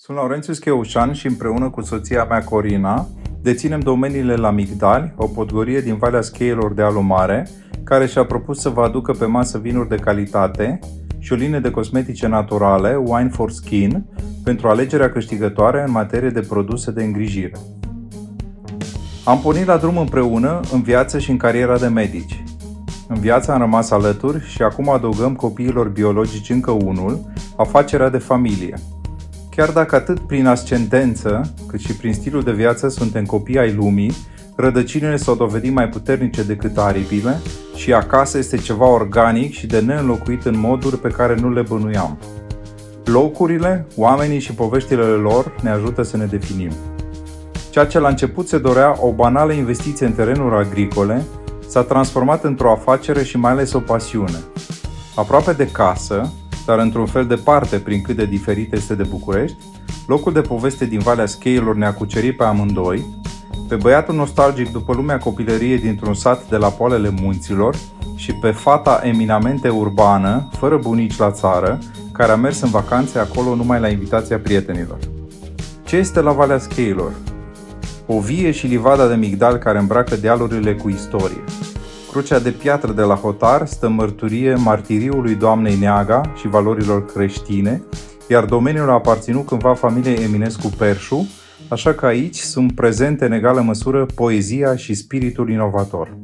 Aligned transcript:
Sunt 0.00 0.16
Laurențiu 0.16 0.52
Scheușan 0.52 1.12
și 1.12 1.26
împreună 1.26 1.70
cu 1.70 1.80
soția 1.80 2.24
mea 2.24 2.44
Corina 2.44 3.06
deținem 3.42 3.80
domeniile 3.80 4.34
la 4.34 4.50
Migdali, 4.50 5.14
o 5.16 5.26
podgorie 5.26 5.80
din 5.80 5.96
Valea 5.96 6.20
Scheielor 6.20 6.72
de 6.72 6.82
Alumare, 6.82 7.48
care 7.84 8.06
și-a 8.06 8.24
propus 8.24 8.60
să 8.60 8.68
vă 8.68 8.82
aducă 8.82 9.12
pe 9.12 9.24
masă 9.24 9.58
vinuri 9.58 9.88
de 9.88 9.96
calitate 9.96 10.78
și 11.18 11.32
o 11.32 11.36
linie 11.36 11.58
de 11.58 11.70
cosmetice 11.70 12.26
naturale, 12.26 12.96
Wine 13.04 13.28
for 13.28 13.50
Skin, 13.50 14.04
pentru 14.44 14.68
alegerea 14.68 15.10
câștigătoare 15.10 15.84
în 15.86 15.90
materie 15.90 16.30
de 16.30 16.40
produse 16.40 16.90
de 16.90 17.04
îngrijire. 17.04 17.56
Am 19.24 19.40
pornit 19.40 19.66
la 19.66 19.76
drum 19.76 19.98
împreună 19.98 20.60
în 20.72 20.82
viață 20.82 21.18
și 21.18 21.30
în 21.30 21.36
cariera 21.36 21.78
de 21.78 21.86
medici. 21.86 22.44
În 23.08 23.20
viață 23.20 23.52
am 23.52 23.58
rămas 23.58 23.90
alături 23.90 24.44
și 24.46 24.62
acum 24.62 24.88
adăugăm 24.88 25.34
copiilor 25.34 25.88
biologici 25.88 26.50
încă 26.50 26.70
unul, 26.70 27.32
afacerea 27.56 28.08
de 28.08 28.18
familie– 28.18 28.74
Chiar 29.58 29.70
dacă 29.70 29.94
atât 29.94 30.18
prin 30.20 30.46
ascendență, 30.46 31.54
cât 31.66 31.80
și 31.80 31.96
prin 31.96 32.12
stilul 32.12 32.42
de 32.42 32.52
viață 32.52 32.88
suntem 32.88 33.24
copii 33.24 33.58
ai 33.58 33.72
lumii, 33.72 34.16
rădăcinile 34.56 35.16
s-au 35.16 35.34
dovedit 35.34 35.72
mai 35.72 35.88
puternice 35.88 36.42
decât 36.42 36.76
aripile 36.76 37.40
și 37.74 37.92
acasă 37.92 38.38
este 38.38 38.56
ceva 38.56 38.86
organic 38.86 39.52
și 39.52 39.66
de 39.66 39.80
neînlocuit 39.80 40.44
în 40.44 40.58
moduri 40.58 40.98
pe 40.98 41.08
care 41.08 41.34
nu 41.34 41.52
le 41.52 41.62
bănuiam. 41.62 42.18
Locurile, 43.04 43.86
oamenii 43.96 44.40
și 44.40 44.52
poveștile 44.52 45.02
lor 45.02 45.54
ne 45.62 45.70
ajută 45.70 46.02
să 46.02 46.16
ne 46.16 46.24
definim. 46.24 46.72
Ceea 47.70 47.86
ce 47.86 47.98
la 47.98 48.08
început 48.08 48.48
se 48.48 48.58
dorea 48.58 48.96
o 49.00 49.12
banală 49.12 49.52
investiție 49.52 50.06
în 50.06 50.12
terenuri 50.12 50.66
agricole, 50.66 51.24
s-a 51.68 51.82
transformat 51.82 52.44
într-o 52.44 52.70
afacere 52.70 53.24
și 53.24 53.36
mai 53.36 53.50
ales 53.50 53.72
o 53.72 53.80
pasiune. 53.80 54.38
Aproape 55.14 55.52
de 55.52 55.68
casă, 55.70 56.32
dar 56.68 56.78
într-un 56.78 57.06
fel 57.06 57.26
departe 57.26 57.78
prin 57.78 58.02
cât 58.02 58.16
de 58.16 58.24
diferit 58.24 58.72
este 58.72 58.94
de 58.94 59.02
București, 59.02 59.56
locul 60.06 60.32
de 60.32 60.40
poveste 60.40 60.84
din 60.84 60.98
Valea 60.98 61.26
Scheilor 61.26 61.76
ne-a 61.76 61.94
cucerit 61.94 62.36
pe 62.36 62.44
amândoi, 62.44 63.04
pe 63.68 63.74
băiatul 63.74 64.14
nostalgic 64.14 64.72
după 64.72 64.94
lumea 64.94 65.18
copilăriei 65.18 65.78
dintr-un 65.78 66.14
sat 66.14 66.48
de 66.48 66.56
la 66.56 66.68
poalele 66.68 67.14
munților 67.20 67.76
și 68.14 68.32
pe 68.32 68.50
fata 68.50 69.00
eminamente 69.02 69.68
urbană, 69.68 70.48
fără 70.58 70.76
bunici 70.76 71.16
la 71.16 71.30
țară, 71.30 71.78
care 72.12 72.32
a 72.32 72.36
mers 72.36 72.60
în 72.60 72.70
vacanțe 72.70 73.18
acolo 73.18 73.54
numai 73.54 73.80
la 73.80 73.88
invitația 73.88 74.38
prietenilor. 74.38 74.98
Ce 75.84 75.96
este 75.96 76.20
la 76.20 76.32
Valea 76.32 76.58
Scheilor? 76.58 77.12
O 78.06 78.20
vie 78.20 78.50
și 78.50 78.66
livada 78.66 79.08
de 79.08 79.14
migdal 79.14 79.56
care 79.56 79.78
îmbracă 79.78 80.16
dealurile 80.16 80.74
cu 80.74 80.88
istorie. 80.88 81.44
Crucea 82.10 82.38
de 82.38 82.50
piatră 82.50 82.92
de 82.92 83.02
la 83.02 83.14
hotar 83.14 83.66
stă 83.66 83.88
mărturie 83.88 84.54
martiriului 84.54 85.34
doamnei 85.34 85.76
Neaga 85.76 86.20
și 86.36 86.48
valorilor 86.48 87.06
creștine, 87.06 87.82
iar 88.28 88.44
domeniul 88.44 88.90
a 88.90 88.92
aparținut 88.92 89.46
cândva 89.46 89.74
familiei 89.74 90.24
Eminescu 90.24 90.70
Perșu, 90.78 91.26
așa 91.68 91.94
că 91.94 92.06
aici 92.06 92.38
sunt 92.38 92.74
prezente 92.74 93.24
în 93.24 93.32
egală 93.32 93.60
măsură 93.60 94.06
poezia 94.14 94.76
și 94.76 94.94
spiritul 94.94 95.50
inovator. 95.50 96.16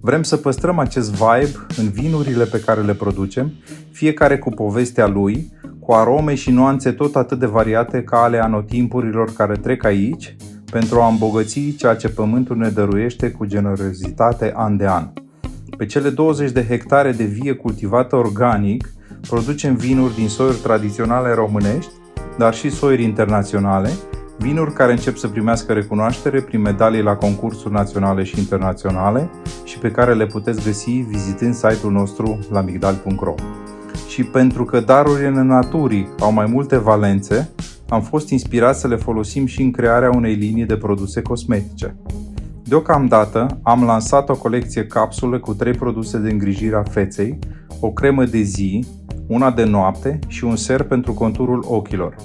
Vrem 0.00 0.22
să 0.22 0.36
păstrăm 0.36 0.78
acest 0.78 1.10
vibe 1.10 1.66
în 1.76 1.88
vinurile 1.88 2.44
pe 2.44 2.60
care 2.60 2.80
le 2.80 2.94
producem, 2.94 3.52
fiecare 3.90 4.38
cu 4.38 4.50
povestea 4.50 5.06
lui, 5.06 5.52
cu 5.80 5.92
arome 5.92 6.34
și 6.34 6.50
nuanțe 6.50 6.90
tot 6.90 7.16
atât 7.16 7.38
de 7.38 7.46
variate 7.46 8.02
ca 8.02 8.22
ale 8.22 8.42
anotimpurilor 8.42 9.32
care 9.32 9.54
trec 9.54 9.84
aici, 9.84 10.36
pentru 10.70 11.00
a 11.00 11.08
îmbogăți 11.08 11.74
ceea 11.78 11.94
ce 11.94 12.08
pământul 12.08 12.56
ne 12.56 12.68
dăruiește 12.68 13.30
cu 13.30 13.44
generozitate 13.44 14.52
an 14.56 14.76
de 14.76 14.86
an. 14.86 15.08
Pe 15.76 15.86
cele 15.86 16.10
20 16.10 16.50
de 16.50 16.66
hectare 16.66 17.12
de 17.12 17.24
vie 17.24 17.52
cultivată 17.52 18.16
organic, 18.16 18.88
producem 19.28 19.74
vinuri 19.74 20.14
din 20.14 20.28
soiuri 20.28 20.56
tradiționale 20.56 21.34
românești, 21.34 21.90
dar 22.38 22.54
și 22.54 22.70
soiuri 22.70 23.02
internaționale, 23.02 23.90
vinuri 24.38 24.72
care 24.72 24.92
încep 24.92 25.16
să 25.16 25.28
primească 25.28 25.72
recunoaștere 25.72 26.40
prin 26.40 26.60
medalii 26.60 27.02
la 27.02 27.14
concursuri 27.14 27.74
naționale 27.74 28.22
și 28.22 28.38
internaționale 28.38 29.30
și 29.64 29.78
pe 29.78 29.90
care 29.90 30.14
le 30.14 30.26
puteți 30.26 30.64
găsi 30.64 30.90
vizitând 30.90 31.54
site-ul 31.54 31.92
nostru 31.92 32.38
la 32.50 32.60
migdal.ro. 32.60 33.34
Și 34.08 34.24
pentru 34.24 34.64
că 34.64 34.80
darurile 34.80 35.42
naturii 35.42 36.08
au 36.20 36.32
mai 36.32 36.46
multe 36.46 36.76
valențe, 36.76 37.50
am 37.88 38.02
fost 38.02 38.30
inspirat 38.30 38.76
să 38.76 38.88
le 38.88 38.96
folosim 38.96 39.46
și 39.46 39.62
în 39.62 39.70
crearea 39.70 40.10
unei 40.10 40.34
linii 40.34 40.66
de 40.66 40.76
produse 40.76 41.22
cosmetice. 41.22 41.96
Deocamdată 42.64 43.58
am 43.62 43.84
lansat 43.84 44.28
o 44.28 44.36
colecție 44.36 44.86
capsule 44.86 45.38
cu 45.38 45.54
trei 45.54 45.72
produse 45.72 46.18
de 46.18 46.30
îngrijire 46.30 46.76
a 46.76 46.82
feței, 46.82 47.38
o 47.80 47.90
cremă 47.90 48.24
de 48.24 48.40
zi, 48.40 48.84
una 49.26 49.50
de 49.50 49.64
noapte 49.64 50.18
și 50.26 50.44
un 50.44 50.56
ser 50.56 50.82
pentru 50.82 51.12
conturul 51.12 51.64
ochilor. 51.68 52.16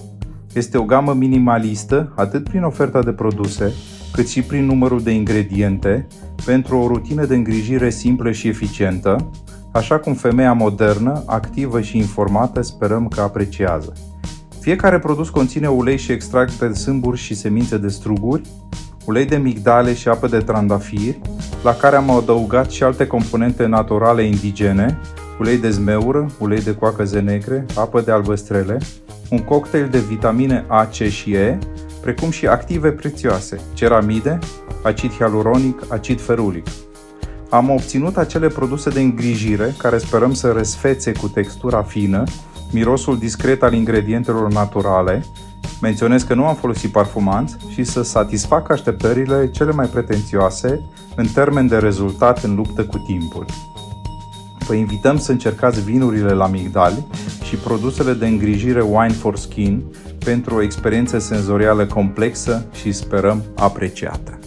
Este 0.54 0.78
o 0.78 0.84
gamă 0.84 1.14
minimalistă 1.14 2.14
atât 2.16 2.44
prin 2.44 2.64
oferta 2.64 3.02
de 3.02 3.12
produse, 3.12 3.74
cât 4.12 4.28
și 4.28 4.42
prin 4.42 4.66
numărul 4.66 5.02
de 5.02 5.12
ingrediente, 5.12 6.08
pentru 6.46 6.78
o 6.78 6.88
rutină 6.88 7.26
de 7.26 7.36
îngrijire 7.36 7.90
simplă 7.90 8.32
și 8.32 8.48
eficientă, 8.48 9.30
așa 9.72 10.00
cum 10.00 10.14
femeia 10.14 10.54
modernă, 10.54 11.24
activă 11.26 11.82
și 11.82 11.98
informată 11.98 12.62
sperăm 12.62 13.08
că 13.08 13.22
apreciază. 13.22 13.94
Fiecare 14.62 15.00
produs 15.00 15.30
conține 15.30 15.68
ulei 15.68 15.98
și 15.98 16.12
extract 16.12 16.60
de 16.60 16.74
sâmburi 16.74 17.18
și 17.18 17.36
semințe 17.36 17.78
de 17.78 17.88
struguri, 17.88 18.42
ulei 19.06 19.26
de 19.26 19.38
migdale 19.38 19.94
și 19.94 20.08
apă 20.08 20.28
de 20.28 20.38
trandafiri, 20.38 21.22
la 21.64 21.74
care 21.74 21.96
am 21.96 22.10
adăugat 22.10 22.72
și 22.72 22.84
alte 22.84 23.08
componente 23.08 23.66
naturale 23.66 24.24
indigene, 24.24 25.00
ulei 25.40 25.58
de 25.58 25.70
zmeură, 25.70 26.26
ulei 26.40 26.62
de 26.62 26.76
coacăze 26.76 27.20
negre, 27.20 27.66
apă 27.76 28.02
de 28.02 28.12
albăstrele, 28.12 28.78
un 29.30 29.40
cocktail 29.40 29.88
de 29.88 30.00
vitamine 30.00 30.66
A, 30.68 30.86
C 30.86 30.94
și 30.94 31.34
E, 31.34 31.58
precum 32.02 32.30
și 32.30 32.48
active 32.48 32.92
prețioase, 32.92 33.60
ceramide, 33.74 34.40
acid 34.84 35.12
hialuronic, 35.12 35.82
acid 35.88 36.22
ferulic. 36.22 36.68
Am 37.50 37.70
obținut 37.70 38.18
acele 38.18 38.48
produse 38.48 38.90
de 38.90 39.02
îngrijire 39.02 39.76
care 39.78 39.98
sperăm 39.98 40.34
să 40.34 40.52
răsfețe 40.52 41.12
cu 41.12 41.28
textura 41.28 41.82
fină 41.82 42.24
mirosul 42.72 43.18
discret 43.18 43.64
al 43.64 43.74
ingredientelor 43.74 44.52
naturale, 44.52 45.26
menționez 45.82 46.24
că 46.24 46.34
nu 46.34 46.46
am 46.46 46.56
folosit 46.56 46.92
parfumanți 46.92 47.58
și 47.70 47.84
să 47.84 48.02
satisfac 48.02 48.70
așteptările 48.70 49.50
cele 49.52 49.72
mai 49.72 49.86
pretențioase 49.86 50.82
în 51.16 51.28
termen 51.34 51.68
de 51.68 51.78
rezultat 51.78 52.44
în 52.44 52.56
luptă 52.56 52.86
cu 52.86 52.98
timpul. 52.98 53.46
Vă 54.68 54.74
invităm 54.74 55.18
să 55.18 55.32
încercați 55.32 55.84
vinurile 55.84 56.34
la 56.34 56.48
migdali 56.48 57.06
și 57.44 57.56
produsele 57.56 58.14
de 58.14 58.28
îngrijire 58.28 58.82
Wine 58.82 59.14
for 59.14 59.38
Skin 59.38 59.84
pentru 60.26 60.56
o 60.56 60.62
experiență 60.62 61.20
senzorială 61.20 61.86
complexă 61.86 62.66
și 62.74 62.92
sperăm 62.92 63.44
apreciată. 63.56 64.41